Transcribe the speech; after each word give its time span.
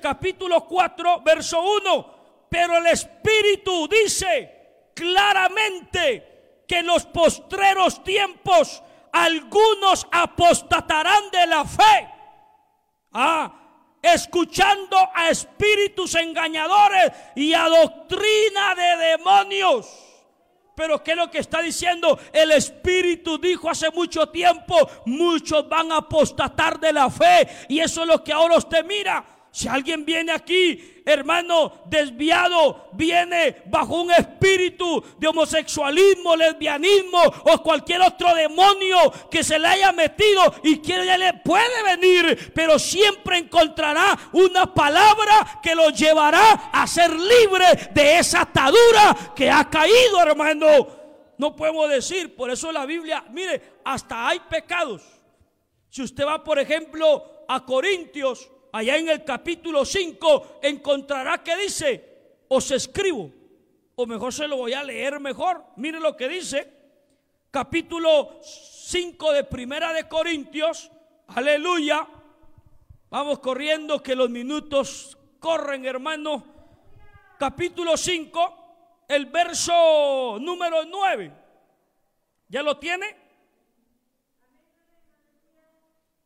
capítulo 0.00 0.64
4, 0.66 1.20
verso 1.22 1.62
1. 1.62 2.46
Pero 2.48 2.78
el 2.78 2.86
Espíritu 2.86 3.86
dice 3.88 4.90
claramente 4.94 6.62
que 6.66 6.78
en 6.78 6.86
los 6.86 7.06
postreros 7.06 8.02
tiempos 8.02 8.82
algunos 9.12 10.06
apostatarán 10.10 11.30
de 11.30 11.46
la 11.46 11.64
fe. 11.64 12.08
Ah, 13.12 13.52
escuchando 14.02 14.96
a 15.14 15.28
espíritus 15.28 16.14
engañadores 16.14 17.12
y 17.34 17.52
a 17.52 17.68
doctrina 17.68 18.74
de 18.74 18.96
demonios. 18.96 20.10
Pero 20.74 21.02
¿qué 21.02 21.10
es 21.10 21.16
lo 21.16 21.30
que 21.30 21.38
está 21.38 21.60
diciendo? 21.60 22.18
El 22.32 22.52
Espíritu 22.52 23.36
dijo 23.36 23.68
hace 23.68 23.90
mucho 23.90 24.28
tiempo, 24.28 24.74
muchos 25.04 25.68
van 25.68 25.92
a 25.92 25.98
apostatar 25.98 26.80
de 26.80 26.92
la 26.92 27.10
fe. 27.10 27.46
Y 27.68 27.80
eso 27.80 28.02
es 28.02 28.08
lo 28.08 28.24
que 28.24 28.32
ahora 28.32 28.56
usted 28.56 28.84
mira. 28.86 29.22
Si 29.52 29.66
alguien 29.66 30.04
viene 30.04 30.30
aquí, 30.30 31.02
hermano, 31.04 31.82
desviado, 31.86 32.88
viene 32.92 33.62
bajo 33.66 34.00
un 34.00 34.12
espíritu 34.12 35.02
de 35.18 35.26
homosexualismo, 35.26 36.36
lesbianismo 36.36 37.20
o 37.20 37.60
cualquier 37.60 38.00
otro 38.02 38.32
demonio 38.32 39.12
que 39.28 39.42
se 39.42 39.58
le 39.58 39.66
haya 39.66 39.90
metido 39.90 40.54
y 40.62 40.78
quiere, 40.78 41.18
le 41.18 41.34
puede 41.34 41.82
venir, 41.82 42.52
pero 42.54 42.78
siempre 42.78 43.38
encontrará 43.38 44.16
una 44.32 44.72
palabra 44.72 45.60
que 45.60 45.74
lo 45.74 45.90
llevará 45.90 46.70
a 46.72 46.86
ser 46.86 47.10
libre 47.10 47.66
de 47.92 48.18
esa 48.18 48.42
atadura 48.42 49.32
que 49.34 49.50
ha 49.50 49.68
caído, 49.68 50.22
hermano. 50.22 50.86
No 51.38 51.56
podemos 51.56 51.90
decir, 51.90 52.36
por 52.36 52.50
eso 52.50 52.70
la 52.70 52.86
Biblia, 52.86 53.24
mire, 53.30 53.80
hasta 53.84 54.28
hay 54.28 54.38
pecados. 54.48 55.02
Si 55.88 56.02
usted 56.02 56.24
va, 56.24 56.44
por 56.44 56.60
ejemplo, 56.60 57.44
a 57.48 57.64
Corintios, 57.64 58.48
allá 58.72 58.96
en 58.96 59.08
el 59.08 59.24
capítulo 59.24 59.84
5 59.84 60.60
encontrará 60.62 61.42
que 61.42 61.56
dice, 61.56 62.44
os 62.48 62.70
escribo, 62.70 63.30
o 63.94 64.06
mejor 64.06 64.32
se 64.32 64.48
lo 64.48 64.56
voy 64.56 64.72
a 64.72 64.84
leer 64.84 65.20
mejor, 65.20 65.64
mire 65.76 66.00
lo 66.00 66.16
que 66.16 66.28
dice, 66.28 66.72
capítulo 67.50 68.40
5 68.42 69.32
de 69.32 69.44
Primera 69.44 69.92
de 69.92 70.08
Corintios, 70.08 70.90
aleluya, 71.28 72.06
vamos 73.10 73.40
corriendo 73.40 74.02
que 74.02 74.14
los 74.14 74.30
minutos 74.30 75.18
corren 75.38 75.84
hermano, 75.84 76.44
capítulo 77.38 77.96
5, 77.96 79.04
el 79.08 79.26
verso 79.26 80.38
número 80.40 80.84
9, 80.84 81.32
¿ya 82.48 82.62
lo 82.62 82.78
tiene? 82.78 83.16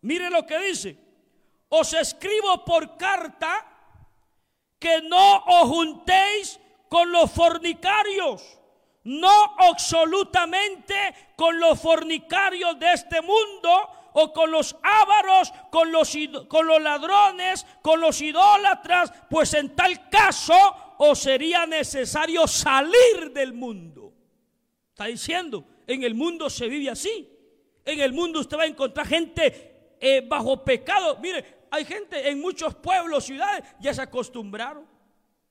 Mire 0.02 0.28
lo 0.28 0.44
que 0.44 0.58
dice 0.58 1.03
os 1.68 1.92
escribo 1.92 2.64
por 2.64 2.96
carta 2.96 3.66
que 4.78 5.02
no 5.02 5.44
os 5.46 5.68
juntéis 5.68 6.60
con 6.88 7.10
los 7.10 7.30
fornicarios, 7.30 8.58
no 9.04 9.56
absolutamente 9.58 10.94
con 11.36 11.58
los 11.58 11.80
fornicarios 11.80 12.78
de 12.78 12.92
este 12.92 13.20
mundo 13.22 13.70
o 14.12 14.32
con 14.32 14.50
los 14.50 14.76
ávaros, 14.82 15.52
con 15.70 15.90
los, 15.90 16.16
con 16.48 16.66
los 16.66 16.80
ladrones, 16.80 17.66
con 17.82 18.00
los 18.00 18.20
idólatras, 18.20 19.12
pues 19.28 19.54
en 19.54 19.74
tal 19.74 20.08
caso 20.08 20.54
os 20.98 21.18
sería 21.18 21.66
necesario 21.66 22.46
salir 22.46 23.32
del 23.32 23.52
mundo. 23.52 24.12
Está 24.90 25.06
diciendo, 25.06 25.64
en 25.86 26.04
el 26.04 26.14
mundo 26.14 26.48
se 26.48 26.68
vive 26.68 26.90
así. 26.90 27.28
En 27.84 28.00
el 28.00 28.12
mundo 28.12 28.40
usted 28.40 28.56
va 28.56 28.62
a 28.62 28.66
encontrar 28.66 29.06
gente 29.06 29.73
eh, 30.06 30.20
bajo 30.20 30.62
pecado. 30.62 31.16
Mire, 31.18 31.66
hay 31.70 31.86
gente 31.86 32.28
en 32.28 32.38
muchos 32.38 32.74
pueblos, 32.74 33.24
ciudades, 33.24 33.64
ya 33.80 33.94
se 33.94 34.02
acostumbraron. 34.02 34.86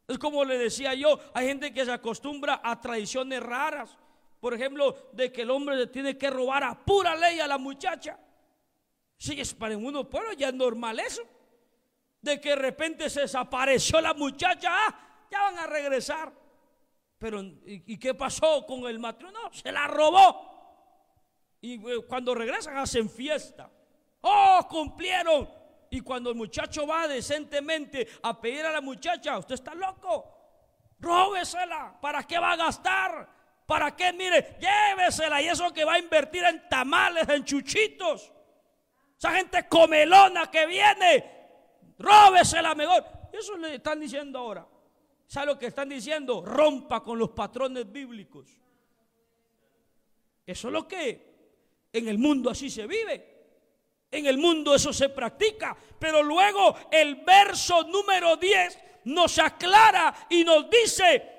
Es 0.07 0.19
como 0.19 0.45
le 0.45 0.59
decía 0.59 0.93
yo, 0.93 1.19
hay 1.33 1.47
gente 1.47 1.73
que 1.73 1.83
se 1.83 1.91
acostumbra 1.91 2.61
a 2.63 2.79
tradiciones 2.79 3.41
raras. 3.41 3.97
Por 4.39 4.53
ejemplo, 4.53 5.09
de 5.11 5.31
que 5.31 5.41
el 5.41 5.49
hombre 5.49 5.75
le 5.75 5.87
tiene 5.87 6.19
que 6.19 6.29
robar 6.29 6.63
a 6.65 6.85
pura 6.85 7.15
ley 7.15 7.39
a 7.39 7.47
la 7.47 7.57
muchacha. 7.57 8.19
Sí, 9.17 9.39
es 9.39 9.55
para 9.55 9.75
uno 9.75 10.07
pueblo 10.07 10.33
ya 10.33 10.49
es 10.49 10.53
normal 10.53 10.99
eso. 10.99 11.23
De 12.21 12.39
que 12.39 12.49
de 12.49 12.57
repente 12.57 13.09
se 13.09 13.21
desapareció 13.21 13.99
la 14.01 14.13
muchacha, 14.13 14.69
ah, 14.71 15.25
ya 15.31 15.41
van 15.41 15.57
a 15.57 15.65
regresar. 15.65 16.31
Pero, 17.17 17.41
¿y, 17.41 17.97
qué 17.97 18.13
pasó 18.13 18.67
con 18.67 18.85
el 18.85 18.99
matrimonio? 18.99 19.39
No, 19.45 19.51
se 19.51 19.71
la 19.71 19.87
robó. 19.87 21.57
Y 21.59 21.75
eh, 21.89 22.05
cuando 22.07 22.35
regresan 22.35 22.77
hacen 22.77 23.09
fiesta. 23.09 23.71
Oh, 24.25 24.65
cumplieron 24.69 25.49
y 25.89 25.99
cuando 25.99 26.31
el 26.31 26.35
muchacho 26.35 26.87
va 26.87 27.07
decentemente 27.07 28.07
a 28.23 28.39
pedir 28.39 28.65
a 28.65 28.71
la 28.71 28.81
muchacha, 28.81 29.37
usted 29.37 29.55
está 29.55 29.75
loco, 29.75 30.95
róbesela. 30.99 31.99
¿Para 32.01 32.23
qué 32.23 32.39
va 32.39 32.53
a 32.53 32.55
gastar? 32.55 33.29
¿Para 33.65 33.95
qué? 33.95 34.11
Mire, 34.13 34.57
llévesela 34.59 35.41
y 35.41 35.49
eso 35.49 35.71
que 35.71 35.85
va 35.85 35.93
a 35.93 35.99
invertir 35.99 36.43
en 36.45 36.67
tamales, 36.69 37.27
en 37.29 37.43
chuchitos. 37.43 38.31
Esa 39.17 39.33
gente 39.33 39.67
comelona 39.67 40.49
que 40.49 40.65
viene, 40.65 41.31
róbesela 41.99 42.73
mejor. 42.75 43.05
Eso 43.31 43.57
le 43.57 43.75
están 43.75 43.99
diciendo 43.99 44.39
ahora. 44.39 44.67
¿Sabe 45.27 45.47
lo 45.47 45.59
que 45.59 45.67
están 45.67 45.89
diciendo? 45.89 46.43
Rompa 46.45 47.03
con 47.03 47.19
los 47.19 47.31
patrones 47.31 47.91
bíblicos. 47.91 48.57
Eso 50.45 50.67
es 50.69 50.73
lo 50.73 50.87
que 50.87 51.87
en 51.91 52.07
el 52.07 52.17
mundo 52.17 52.49
así 52.49 52.69
se 52.69 52.87
vive. 52.87 53.32
En 54.13 54.25
el 54.27 54.37
mundo 54.37 54.75
eso 54.75 54.93
se 54.93 55.09
practica. 55.09 55.75
Pero 55.97 56.21
luego 56.21 56.75
el 56.91 57.15
verso 57.15 57.83
número 57.83 58.37
10 58.37 58.79
nos 59.05 59.39
aclara 59.39 60.13
y 60.29 60.43
nos 60.43 60.69
dice, 60.69 61.29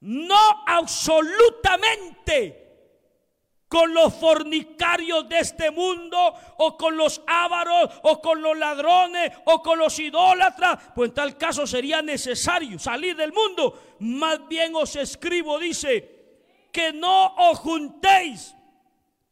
no 0.00 0.64
absolutamente 0.66 2.60
con 3.68 3.94
los 3.94 4.12
fornicarios 4.14 5.28
de 5.28 5.38
este 5.38 5.70
mundo, 5.70 6.34
o 6.56 6.76
con 6.76 6.96
los 6.96 7.22
ávaros, 7.24 8.00
o 8.02 8.20
con 8.20 8.42
los 8.42 8.58
ladrones, 8.58 9.30
o 9.44 9.62
con 9.62 9.78
los 9.78 9.96
idólatras, 10.00 10.90
pues 10.92 11.10
en 11.10 11.14
tal 11.14 11.38
caso 11.38 11.68
sería 11.68 12.02
necesario 12.02 12.80
salir 12.80 13.14
del 13.14 13.32
mundo. 13.32 13.96
Más 14.00 14.48
bien 14.48 14.74
os 14.74 14.96
escribo, 14.96 15.56
dice, 15.60 16.20
que 16.72 16.92
no 16.92 17.26
os 17.36 17.60
juntéis 17.60 18.56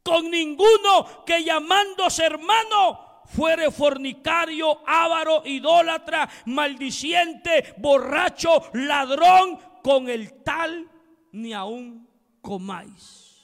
con 0.08 0.30
ninguno 0.30 1.22
que 1.26 1.44
llamándose 1.44 2.24
hermano 2.24 3.22
fuere 3.26 3.70
fornicario, 3.70 4.80
ávaro, 4.86 5.42
idólatra, 5.44 6.26
maldiciente, 6.46 7.74
borracho, 7.76 8.70
ladrón, 8.72 9.58
con 9.82 10.08
el 10.08 10.42
tal 10.42 10.90
ni 11.32 11.52
aún 11.52 12.08
comáis. 12.40 13.36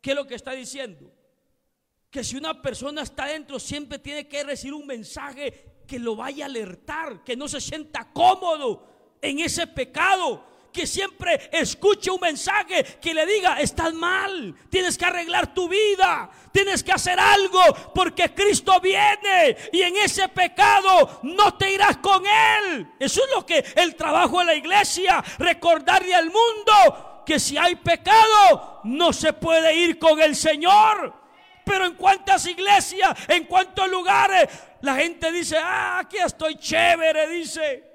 ¿Qué 0.00 0.10
es 0.10 0.16
lo 0.16 0.26
que 0.26 0.34
está 0.34 0.50
diciendo? 0.50 1.12
Que 2.10 2.24
si 2.24 2.36
una 2.36 2.60
persona 2.60 3.02
está 3.02 3.26
dentro, 3.26 3.60
siempre 3.60 4.00
tiene 4.00 4.26
que 4.26 4.42
recibir 4.42 4.74
un 4.74 4.86
mensaje 4.88 5.84
que 5.86 6.00
lo 6.00 6.16
vaya 6.16 6.46
a 6.46 6.48
alertar, 6.48 7.22
que 7.22 7.36
no 7.36 7.46
se 7.46 7.60
sienta 7.60 8.12
cómodo 8.12 9.16
en 9.22 9.38
ese 9.38 9.68
pecado 9.68 10.44
que 10.72 10.86
siempre 10.86 11.50
escuche 11.52 12.10
un 12.10 12.20
mensaje 12.20 12.82
que 13.00 13.12
le 13.12 13.26
diga, 13.26 13.60
estás 13.60 13.92
mal, 13.92 14.54
tienes 14.70 14.96
que 14.96 15.04
arreglar 15.04 15.52
tu 15.52 15.68
vida, 15.68 16.30
tienes 16.50 16.82
que 16.82 16.92
hacer 16.92 17.20
algo 17.20 17.60
porque 17.94 18.32
Cristo 18.34 18.80
viene 18.80 19.56
y 19.72 19.82
en 19.82 19.96
ese 19.96 20.28
pecado 20.28 21.20
no 21.24 21.54
te 21.56 21.72
irás 21.72 21.98
con 21.98 22.24
Él. 22.26 22.88
Eso 22.98 23.22
es 23.24 23.30
lo 23.34 23.44
que 23.44 23.64
el 23.76 23.94
trabajo 23.94 24.38
de 24.40 24.46
la 24.46 24.54
iglesia, 24.54 25.22
recordarle 25.38 26.14
al 26.14 26.26
mundo 26.26 27.22
que 27.26 27.38
si 27.38 27.56
hay 27.56 27.76
pecado 27.76 28.80
no 28.84 29.12
se 29.12 29.32
puede 29.32 29.74
ir 29.74 29.98
con 29.98 30.20
el 30.20 30.34
Señor. 30.34 31.20
Pero 31.64 31.86
en 31.86 31.94
cuántas 31.94 32.44
iglesias, 32.46 33.16
en 33.28 33.44
cuántos 33.44 33.88
lugares, 33.88 34.48
la 34.80 34.96
gente 34.96 35.30
dice, 35.30 35.56
ah, 35.58 36.00
aquí 36.00 36.16
estoy 36.18 36.56
chévere, 36.56 37.28
dice. 37.28 37.91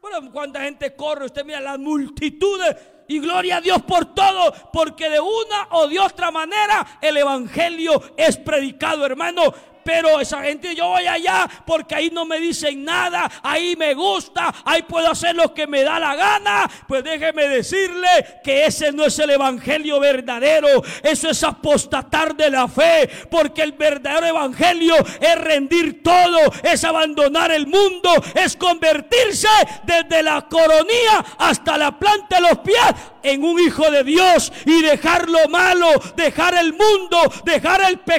Bueno, 0.00 0.30
cuánta 0.32 0.62
gente 0.62 0.94
corre, 0.94 1.26
usted 1.26 1.44
mira 1.44 1.60
las 1.60 1.78
multitudes 1.78 2.76
y 3.08 3.18
gloria 3.18 3.56
a 3.56 3.60
Dios 3.60 3.82
por 3.82 4.14
todo, 4.14 4.52
porque 4.72 5.08
de 5.08 5.18
una 5.18 5.68
o 5.70 5.88
de 5.88 5.98
otra 5.98 6.30
manera 6.30 6.98
el 7.00 7.16
Evangelio 7.16 8.14
es 8.16 8.36
predicado, 8.36 9.04
hermano 9.04 9.52
pero 9.88 10.20
esa 10.20 10.42
gente 10.42 10.74
yo 10.74 10.88
voy 10.88 11.06
allá 11.06 11.48
porque 11.64 11.94
ahí 11.94 12.10
no 12.12 12.26
me 12.26 12.38
dicen 12.38 12.84
nada, 12.84 13.30
ahí 13.42 13.74
me 13.74 13.94
gusta, 13.94 14.54
ahí 14.66 14.82
puedo 14.82 15.10
hacer 15.10 15.34
lo 15.34 15.54
que 15.54 15.66
me 15.66 15.82
da 15.82 15.98
la 15.98 16.14
gana. 16.14 16.70
Pues 16.86 17.02
déjeme 17.02 17.48
decirle 17.48 18.06
que 18.44 18.66
ese 18.66 18.92
no 18.92 19.06
es 19.06 19.18
el 19.18 19.30
evangelio 19.30 19.98
verdadero, 19.98 20.82
eso 21.02 21.30
es 21.30 21.42
apostatar 21.42 22.36
de 22.36 22.50
la 22.50 22.68
fe, 22.68 23.08
porque 23.30 23.62
el 23.62 23.72
verdadero 23.72 24.26
evangelio 24.26 24.94
es 25.20 25.38
rendir 25.40 26.02
todo, 26.02 26.38
es 26.62 26.84
abandonar 26.84 27.50
el 27.50 27.66
mundo, 27.66 28.10
es 28.34 28.56
convertirse 28.56 29.48
desde 29.84 30.22
la 30.22 30.42
coronía 30.50 31.24
hasta 31.38 31.78
la 31.78 31.98
planta 31.98 32.36
de 32.36 32.42
los 32.42 32.58
pies 32.58 32.94
en 33.22 33.42
un 33.42 33.58
hijo 33.58 33.90
de 33.90 34.04
Dios 34.04 34.52
y 34.66 34.82
dejar 34.82 35.28
lo 35.28 35.48
malo, 35.48 35.88
dejar 36.14 36.54
el 36.56 36.74
mundo, 36.74 37.32
dejar 37.44 37.80
el 37.88 38.00
pecado 38.00 38.18